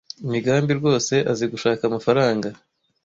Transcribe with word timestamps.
Migambi 0.33 0.71
rwose 0.79 1.13
azi 1.31 1.45
gushaka 1.53 1.81
amafaranga. 1.85 2.47